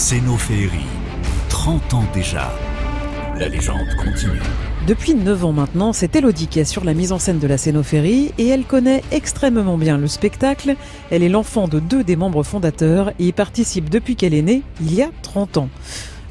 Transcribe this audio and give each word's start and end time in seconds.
Cénophéerie, 0.00 0.86
30 1.50 1.92
ans 1.92 2.04
déjà. 2.14 2.50
La 3.38 3.48
légende 3.48 3.86
continue. 4.02 4.40
Depuis 4.86 5.14
9 5.14 5.44
ans 5.44 5.52
maintenant, 5.52 5.92
c'est 5.92 6.16
Elodie 6.16 6.46
qui 6.46 6.58
assure 6.58 6.84
la 6.86 6.94
mise 6.94 7.12
en 7.12 7.18
scène 7.18 7.38
de 7.38 7.46
la 7.46 7.58
scénophérie 7.58 8.32
et 8.38 8.48
elle 8.48 8.64
connaît 8.64 9.02
extrêmement 9.12 9.76
bien 9.76 9.98
le 9.98 10.06
spectacle. 10.06 10.76
Elle 11.10 11.22
est 11.22 11.28
l'enfant 11.28 11.68
de 11.68 11.80
deux 11.80 12.02
des 12.02 12.16
membres 12.16 12.44
fondateurs 12.44 13.10
et 13.18 13.26
y 13.26 13.32
participe 13.32 13.90
depuis 13.90 14.16
qu'elle 14.16 14.32
est 14.32 14.40
née, 14.40 14.62
il 14.80 14.94
y 14.94 15.02
a 15.02 15.10
30 15.20 15.58
ans. 15.58 15.68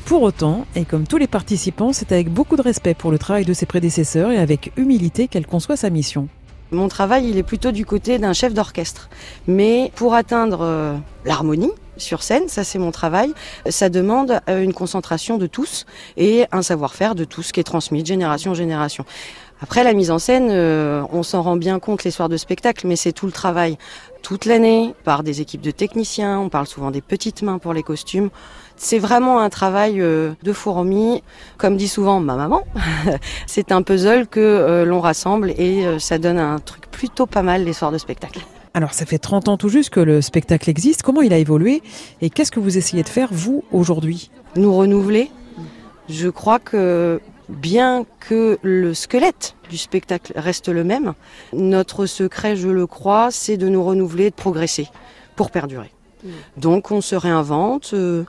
Pour 0.06 0.24
autant, 0.24 0.66
et 0.76 0.84
comme 0.84 1.06
tous 1.06 1.18
les 1.18 1.28
participants, 1.28 1.94
c'est 1.94 2.12
avec 2.12 2.34
beaucoup 2.34 2.56
de 2.56 2.64
respect 2.64 2.96
pour 2.96 3.12
le 3.12 3.20
travail 3.20 3.46
de 3.46 3.54
ses 3.54 3.68
prédécesseurs 3.68 4.32
et 4.32 4.40
avec 4.40 4.72
humilité 4.78 5.28
qu'elle 5.28 5.46
conçoit 5.46 5.78
sa 5.78 5.92
mission. 5.92 6.28
Mon 6.72 6.88
travail, 6.88 7.30
il 7.30 7.38
est 7.38 7.44
plutôt 7.44 7.72
du 7.72 7.86
côté 7.86 8.18
d'un 8.18 8.34
chef 8.34 8.54
d'orchestre. 8.54 9.10
Mais 9.48 9.92
pour 9.96 10.16
atteindre 10.16 10.62
euh, 10.62 10.96
l'harmonie, 11.26 11.72
sur 12.00 12.23
scène, 12.23 12.47
ça 12.47 12.63
c'est 12.63 12.79
mon 12.79 12.91
travail. 12.91 13.34
Ça 13.70 13.89
demande 13.89 14.39
euh, 14.49 14.62
une 14.62 14.73
concentration 14.73 15.38
de 15.38 15.48
tous 15.48 15.85
et 16.17 16.45
un 16.52 16.62
savoir-faire 16.62 17.16
de 17.16 17.23
tous 17.23 17.52
qui 17.52 17.59
est 17.59 17.63
transmis 17.63 18.02
de 18.02 18.07
génération 18.07 18.52
en 18.52 18.55
génération. 18.55 19.05
Après 19.62 19.84
la 19.84 19.94
mise 19.94 20.09
en 20.09 20.20
scène, 20.20 20.48
euh, 20.52 21.04
on 21.12 21.21
s'en 21.21 21.41
rend 21.41 21.57
bien 21.57 21.80
compte 21.80 22.05
les 22.05 22.12
soirs 22.12 22.30
de 22.30 22.38
spectacle, 22.38 22.88
mais 22.88 22.95
c'est 22.95 23.12
tout 23.12 23.26
le 23.26 23.34
travail 23.34 23.77
toute 24.21 24.45
l'année 24.45 24.95
par 25.04 25.21
des 25.21 25.41
équipes 25.41 25.62
de 25.62 25.71
techniciens. 25.71 26.40
On 26.40 26.48
parle 26.48 26.67
souvent 26.67 26.91
des 26.91 27.02
petites 27.02 27.41
mains 27.41 27.57
pour 27.57 27.73
les 27.73 27.84
costumes. 27.84 28.29
C'est 28.77 28.99
vraiment 28.99 29.41
un 29.41 29.49
travail 29.49 29.99
euh, 29.99 30.31
de 30.43 30.54
fourmi, 30.54 31.23
comme 31.57 31.76
dit 31.76 31.90
souvent 31.90 32.21
ma 32.21 32.35
maman. 32.35 32.63
c'est 33.48 33.73
un 33.73 33.81
puzzle 33.81 34.27
que 34.27 34.84
l'on 34.88 35.02
rassemble 35.02 35.52
et 35.52 35.85
ça 35.99 36.18
donne 36.18 36.40
un 36.40 36.59
truc 36.59 36.90
plutôt 36.90 37.26
pas 37.26 37.41
mal 37.41 37.66
les 37.66 37.73
soirs 37.73 37.91
de 37.91 37.98
spectacle. 37.98 38.40
Alors 38.73 38.94
ça 38.94 39.05
fait 39.05 39.18
30 39.18 39.48
ans 39.48 39.58
tout 39.58 39.70
juste 39.70 39.90
que 39.90 40.00
le 40.00 40.22
spectacle 40.22 40.70
existe. 40.70 41.02
Comment 41.02 41.22
il 41.22 41.34
a 41.34 41.38
évolué 41.38 41.82
et 42.22 42.30
qu'est-ce 42.30 42.52
que 42.52 42.60
vous 42.60 42.77
essayez 42.77 43.04
de 43.04 43.10
faire 43.10 43.30
vous 43.32 43.64
aujourd'hui? 43.72 44.30
Nous 44.55 44.76
renouveler. 44.76 45.32
Je 46.08 46.30
crois 46.30 46.60
que 46.60 47.20
bien 47.49 48.05
que 48.20 48.58
le 48.62 48.93
squelette 48.93 49.55
du 49.70 49.77
spectacle 49.77 50.34
reste 50.35 50.70
le 50.70 50.84
même, 50.84 51.13
notre 51.54 52.05
secret, 52.05 52.55
je 52.55 52.70
le 52.70 52.88
crois, 52.88 53.30
c'est 53.32 53.58
de 53.58 53.68
nous 53.68 53.84
renouveler, 53.84 54.30
de 54.30 54.35
progresser 54.35 54.88
pour 55.36 55.52
perdurer. 55.52 55.91
Mmh. 56.24 56.30
Donc 56.58 56.91
on 56.91 57.02
se 57.02 57.15
réinvente, 57.15 57.91
euh, 57.93 58.24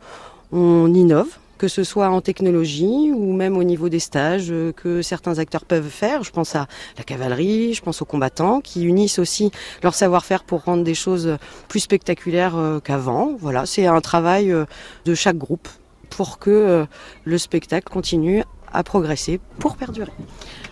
on 0.52 0.92
innove, 0.92 1.38
que 1.60 1.68
ce 1.68 1.84
soit 1.84 2.08
en 2.08 2.22
technologie 2.22 3.12
ou 3.14 3.34
même 3.34 3.58
au 3.58 3.64
niveau 3.64 3.90
des 3.90 3.98
stages 3.98 4.50
euh, 4.50 4.72
que 4.72 5.02
certains 5.02 5.38
acteurs 5.38 5.66
peuvent 5.66 5.90
faire. 5.90 6.22
Je 6.22 6.30
pense 6.30 6.56
à 6.56 6.66
la 6.96 7.04
cavalerie, 7.04 7.74
je 7.74 7.82
pense 7.82 8.00
aux 8.00 8.06
combattants 8.06 8.62
qui 8.62 8.86
unissent 8.86 9.18
aussi 9.18 9.50
leur 9.82 9.92
savoir-faire 9.92 10.42
pour 10.42 10.64
rendre 10.64 10.84
des 10.84 10.94
choses 10.94 11.36
plus 11.68 11.80
spectaculaires 11.80 12.56
euh, 12.56 12.80
qu'avant. 12.80 13.36
Voilà, 13.38 13.66
c'est 13.66 13.86
un 13.86 14.00
travail 14.00 14.50
euh, 14.50 14.64
de 15.04 15.14
chaque 15.14 15.36
groupe 15.36 15.68
pour 16.10 16.38
que 16.38 16.86
le 17.24 17.38
spectacle 17.38 17.90
continue 17.90 18.44
à 18.72 18.82
progresser 18.82 19.40
pour 19.58 19.76
perdurer. 19.76 20.12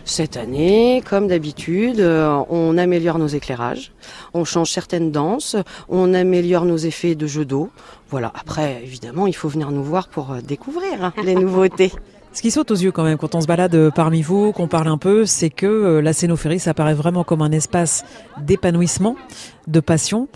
Cette 0.05 0.37
année, 0.37 1.03
comme 1.09 1.29
d'habitude, 1.29 2.01
euh, 2.01 2.43
on 2.49 2.79
améliore 2.79 3.19
nos 3.19 3.27
éclairages, 3.27 3.93
on 4.35 4.45
change 4.45 4.71
certaines 4.71 5.11
danses, 5.11 5.57
on 5.89 6.15
améliore 6.15 6.65
nos 6.65 6.77
effets 6.77 7.15
de 7.15 7.27
jeu 7.27 7.45
d'eau. 7.45 7.71
Voilà, 8.11 8.33
après, 8.35 8.81
évidemment, 8.83 9.27
il 9.27 9.35
faut 9.35 9.49
venir 9.49 9.71
nous 9.71 9.83
voir 9.83 10.09
pour 10.09 10.33
euh, 10.33 10.41
découvrir 10.41 11.05
hein, 11.05 11.13
les 11.23 11.35
nouveautés. 11.35 11.93
Ce 12.33 12.43
qui 12.43 12.51
saute 12.51 12.71
aux 12.71 12.77
yeux 12.77 12.93
quand 12.93 13.05
même 13.05 13.19
quand 13.19 13.35
on 13.35 13.41
se 13.41 13.47
balade 13.47 13.75
euh, 13.75 13.91
parmi 13.91 14.23
vous, 14.23 14.53
qu'on 14.53 14.69
parle 14.69 14.89
un 14.89 14.99
peu, 14.99 15.27
c'est 15.27 15.51
que 15.51 15.99
la 15.99 16.13
scénophérie, 16.13 16.61
ça 16.61 16.73
paraît 16.73 16.95
vraiment 16.95 17.25
comme 17.25 17.43
un 17.43 17.53
espace 17.53 18.05
d'épanouissement, 18.41 19.17
de 19.67 19.81
passion, 19.81 20.29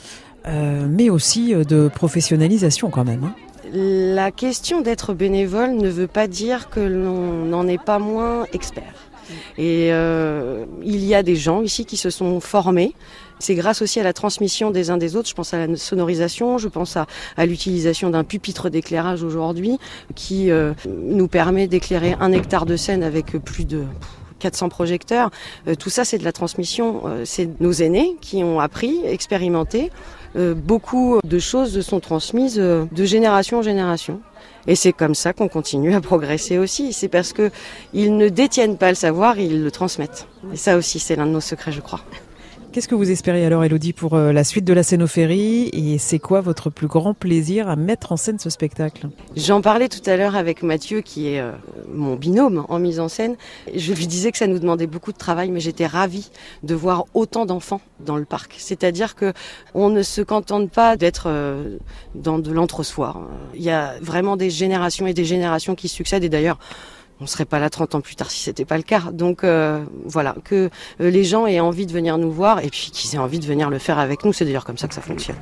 mais 0.45 1.09
aussi 1.09 1.55
de 1.55 1.89
professionnalisation 1.89 2.91
quand 2.91 3.05
même. 3.05 3.25
Hein. 3.25 3.35
La 3.75 4.31
question 4.31 4.83
d'être 4.83 5.15
bénévole 5.15 5.73
ne 5.73 5.89
veut 5.89 6.07
pas 6.07 6.27
dire 6.27 6.69
que 6.69 6.81
l'on 6.81 7.47
n'en 7.47 7.67
est 7.67 7.83
pas 7.83 7.99
moins 7.99 8.45
expert. 8.53 8.93
Et 9.57 9.93
euh, 9.93 10.67
il 10.83 11.05
y 11.05 11.15
a 11.15 11.23
des 11.23 11.37
gens 11.37 11.63
ici 11.63 11.87
qui 11.87 11.97
se 11.97 12.11
sont 12.11 12.39
formés. 12.41 12.95
C'est 13.39 13.55
grâce 13.55 13.81
aussi 13.81 13.99
à 13.99 14.03
la 14.03 14.13
transmission 14.13 14.71
des 14.71 14.91
uns 14.91 14.99
des 14.99 15.17
autres. 15.17 15.29
Je 15.29 15.35
pense 15.35 15.55
à 15.55 15.67
la 15.67 15.77
sonorisation, 15.77 16.59
je 16.59 16.69
pense 16.69 16.99
à, 16.99 17.07
l'utilisation 17.47 18.11
d'un 18.11 18.25
pupitre 18.25 18.69
d'éclairage 18.69 19.23
aujourd'hui 19.23 19.79
qui 20.15 20.51
euh, 20.51 20.75
nous 20.87 21.29
permet 21.29 21.67
d'éclairer 21.67 22.15
un 22.21 22.33
hectare 22.33 22.67
de 22.67 22.77
scène 22.77 23.03
avec 23.03 23.39
plus 23.39 23.65
de 23.65 23.85
400 24.43 24.69
projecteurs. 24.69 25.31
Euh, 25.69 25.75
tout 25.75 25.91
ça, 25.91 26.05
c'est 26.05 26.19
de 26.19 26.25
la 26.25 26.33
transmission. 26.33 27.03
c'est 27.25 27.49
nos 27.61 27.73
aînés 27.73 28.17
qui 28.21 28.43
ont 28.45 28.61
appris, 28.61 29.01
expérimenté. 29.05 29.91
Euh, 30.37 30.55
beaucoup 30.55 31.21
de 31.25 31.39
choses 31.39 31.81
sont 31.83 32.01
transmises 32.01 32.59
euh, 32.59 32.85
de 32.93 33.05
génération 33.05 33.59
en 33.59 33.63
génération. 33.63 34.21
Et 34.67 34.77
c'est 34.77 34.93
comme 34.93 35.15
ça 35.15 35.33
qu'on 35.33 35.49
continue 35.49 35.95
à 35.95 36.01
progresser 36.01 36.59
aussi. 36.59 36.93
C'est 36.93 37.09
parce 37.09 37.33
que 37.33 37.51
ils 37.93 38.17
ne 38.17 38.29
détiennent 38.29 38.79
pas 38.79 38.89
le 38.89 38.95
savoir, 38.95 39.39
ils 39.39 39.63
le 39.63 39.71
transmettent. 39.71 40.27
Et 40.53 40.57
ça 40.57 40.77
aussi, 40.77 40.99
c'est 40.99 41.17
l'un 41.17 41.27
de 41.27 41.33
nos 41.33 41.41
secrets, 41.41 41.73
je 41.73 41.81
crois. 41.81 42.01
Qu'est-ce 42.73 42.89
que 42.89 42.95
vous 42.95 43.11
espérez 43.11 43.45
alors, 43.45 43.65
Elodie, 43.65 43.93
pour 43.93 44.15
euh, 44.15 44.33
la 44.33 44.45
suite 44.45 44.65
de 44.65 44.73
la 44.73 44.83
scénophérie 44.83 45.69
Et 45.75 45.99
c'est 45.99 46.19
quoi 46.19 46.41
votre 46.41 46.71
plus 46.71 46.87
grand 46.87 47.13
plaisir 47.13 47.69
à 47.69 47.77
mettre 47.77 48.13
en 48.13 48.17
scène 48.17 48.39
ce 48.39 48.49
spectacle? 48.49 49.09
J'en 49.37 49.61
parlais 49.61 49.91
tout 49.91 50.01
à 50.07 50.17
l'heure 50.17 50.37
avec 50.37 50.63
Mathieu, 50.63 51.03
qui 51.03 51.29
est 51.29 51.41
euh, 51.41 51.53
mon 51.93 52.17
binôme 52.17 52.65
en 52.69 52.79
mise 52.79 53.01
en 53.01 53.09
scène. 53.09 53.37
Je 53.75 53.93
lui 53.93 54.07
disais 54.07 54.33
que 54.33 54.39
ça 54.39 54.47
nous 54.47 54.59
demandait 54.59 54.87
beaucoup 54.87 55.13
de 55.13 55.19
travail, 55.19 55.51
mais 55.51 55.61
j'étais 55.61 55.87
ravie 55.87 56.31
de 56.63 56.75
voir 56.75 57.05
autant 57.15 57.47
d'enfants 57.47 57.81
dans 58.01 58.17
le 58.17 58.25
parc. 58.25 58.55
C'est-à-dire 58.59 59.15
que 59.15 59.33
on 59.75 59.89
ne 59.89 60.03
se 60.03 60.21
contente 60.21 60.71
pas 60.71 60.97
d'être 60.97 61.25
euh, 61.27 61.79
dans 62.15 62.39
de 62.39 62.51
l'entre-soi. 62.51 63.29
Il 63.55 63.63
y 63.63 63.71
a 63.71 63.95
vraiment 64.01 64.37
des 64.37 64.51
générations 64.51 65.07
et 65.07 65.15
des 65.15 65.25
générations 65.25 65.75
qui 65.75 65.89
succèdent. 65.89 66.25
Et 66.25 66.29
d'ailleurs, 66.29 66.59
on 67.21 67.27
serait 67.27 67.45
pas 67.45 67.61
là 67.61 67.71
30 67.71 67.95
ans 67.95 68.01
plus 68.01 68.17
tard 68.17 68.31
si 68.31 68.41
c'était 68.41 68.65
pas 68.65 68.77
le 68.77 68.83
cas. 68.83 69.03
Donc 69.13 69.45
euh, 69.45 69.85
voilà, 70.05 70.35
que 70.45 70.71
euh, 71.01 71.11
les 71.11 71.25
gens 71.25 71.47
aient 71.47 71.61
envie 71.61 71.87
de 71.87 71.93
venir 71.93 72.19
nous 72.19 72.33
voir 72.33 72.61
et 72.61 72.69
puis 72.69 72.91
qu'ils 72.93 73.15
aient 73.15 73.19
envie 73.23 73.39
de 73.39 73.47
venir 73.47 73.71
le 73.71 73.79
faire 73.79 73.99
avec 73.99 74.25
nous. 74.25 74.33
C'est 74.33 74.45
d'ailleurs 74.45 74.65
comme 74.65 74.79
ça 74.79 74.89
que 74.89 74.95
ça 74.95 75.03
fonctionne. 75.03 75.37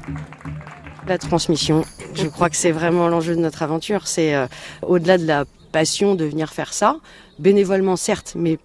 La 1.07 1.19
transmission, 1.19 1.85
je 2.15 2.27
crois 2.27 2.51
que 2.51 2.57
c'est 2.57 2.71
vraiment 2.71 3.09
l'enjeu 3.09 3.35
de 3.35 3.41
notre 3.41 3.63
aventure. 3.63 4.07
C'est 4.07 4.35
au-delà 4.83 5.19
de 5.19 5.27
la 5.27 5.45
passion 5.71 6.15
de 6.15 6.25
venir 6.25 6.53
faire 6.53 6.73
ça, 6.73 6.97
bénévolement 7.39 7.97
certes, 7.97 8.35
mais 8.37 8.59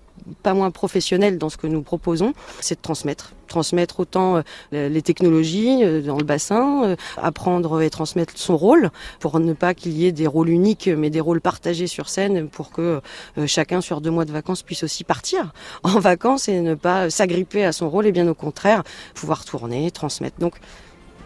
pas 0.44 0.54
moins 0.54 0.72
professionnel 0.72 1.38
dans 1.38 1.50
ce 1.50 1.58
que 1.58 1.68
nous 1.68 1.82
proposons, 1.82 2.34
c'est 2.60 2.76
de 2.76 2.82
transmettre. 2.82 3.34
Transmettre 3.48 4.00
autant 4.00 4.42
euh, 4.74 4.90
les 4.90 5.02
technologies 5.02 5.84
euh, 5.84 6.02
dans 6.02 6.18
le 6.18 6.24
bassin, 6.24 6.84
euh, 6.84 6.96
apprendre 7.18 7.82
et 7.82 7.90
transmettre 7.90 8.34
son 8.36 8.58
rôle 8.58 8.90
pour 9.20 9.40
ne 9.40 9.54
pas 9.54 9.74
qu'il 9.74 9.92
y 9.92 10.08
ait 10.08 10.12
des 10.12 10.28
rôles 10.28 10.50
uniques 10.50 10.88
mais 10.88 11.10
des 11.10 11.20
rôles 11.20 11.42
partagés 11.42 11.88
sur 11.88 12.10
scène 12.10 12.48
pour 12.48 12.72
que 12.72 13.02
chacun 13.46 13.82
sur 13.82 14.02
deux 14.02 14.10
mois 14.10 14.26
de 14.26 14.32
vacances 14.32 14.64
puisse 14.64 14.84
aussi 14.84 15.04
partir 15.04 15.54
en 15.84 16.00
vacances 16.00 16.48
et 16.48 16.62
ne 16.62 16.74
pas 16.74 17.10
s'agripper 17.10 17.64
à 17.66 17.72
son 17.72 17.90
rôle 17.90 18.08
et 18.08 18.12
bien 18.12 18.28
au 18.28 18.34
contraire 18.34 18.84
pouvoir 19.14 19.46
tourner, 19.46 19.92
transmettre. 19.92 20.40
Donc 20.40 20.56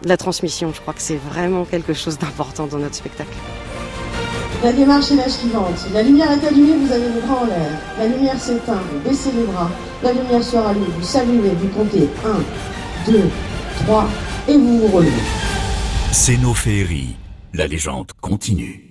la 0.03 0.17
transmission, 0.17 0.71
je 0.73 0.81
crois 0.81 0.93
que 0.93 1.01
c'est 1.01 1.17
vraiment 1.17 1.65
quelque 1.65 1.93
chose 1.93 2.17
d'important 2.17 2.67
dans 2.67 2.79
notre 2.79 2.95
spectacle. 2.95 3.35
La 4.61 4.73
démarche 4.73 5.11
est 5.11 5.15
la 5.15 5.29
suivante. 5.29 5.87
La 5.93 6.03
lumière 6.03 6.31
est 6.31 6.45
allumée, 6.45 6.85
vous 6.85 6.91
avez 6.91 7.07
le 7.07 7.21
bras 7.21 7.43
en 7.43 7.45
l'air. 7.45 7.71
La 7.97 8.07
lumière 8.07 8.37
s'éteint, 8.37 8.81
vous 8.91 9.09
baissez 9.09 9.31
les 9.31 9.45
bras. 9.45 9.71
La 10.03 10.11
lumière 10.11 10.43
se 10.43 10.57
rallume, 10.57 10.83
vous 10.83 11.03
saluez, 11.03 11.51
vous 11.57 11.69
comptez 11.69 12.09
1, 13.07 13.11
2, 13.11 13.21
3 13.85 14.09
et 14.49 14.57
vous 14.57 14.79
vous 14.79 14.87
relevez. 14.87 15.11
Cénophéerie, 16.11 17.15
la 17.53 17.67
légende 17.67 18.11
continue. 18.19 18.88